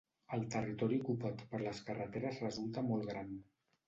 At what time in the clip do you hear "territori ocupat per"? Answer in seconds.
0.53-1.59